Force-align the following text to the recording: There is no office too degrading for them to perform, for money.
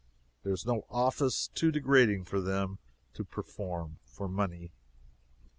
There 0.41 0.51
is 0.51 0.65
no 0.65 0.87
office 0.89 1.49
too 1.53 1.71
degrading 1.71 2.23
for 2.25 2.41
them 2.41 2.79
to 3.13 3.23
perform, 3.23 3.99
for 4.03 4.27
money. 4.27 4.71